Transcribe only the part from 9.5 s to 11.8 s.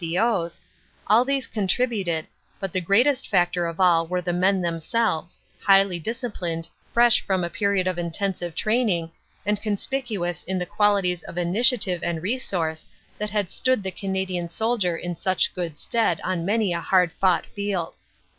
conspicuous in the qualities of initi